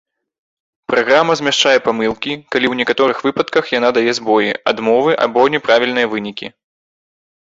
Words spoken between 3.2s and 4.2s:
выпадках яна дае